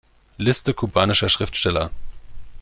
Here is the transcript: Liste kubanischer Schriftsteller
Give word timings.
Liste 0.39 0.73
kubanischer 0.73 1.29
Schriftsteller 1.29 1.91